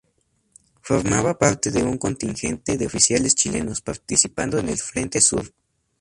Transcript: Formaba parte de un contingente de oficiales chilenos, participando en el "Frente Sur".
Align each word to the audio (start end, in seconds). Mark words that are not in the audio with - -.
Formaba 0.81 1.37
parte 1.37 1.69
de 1.69 1.83
un 1.83 1.99
contingente 1.99 2.75
de 2.75 2.87
oficiales 2.87 3.35
chilenos, 3.35 3.81
participando 3.81 4.57
en 4.57 4.69
el 4.69 4.79
"Frente 4.79 5.21
Sur". 5.21 5.53